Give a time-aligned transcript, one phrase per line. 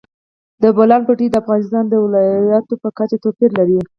[0.61, 3.77] د بولان پټي د افغانستان د ولایاتو په کچه توپیر لري.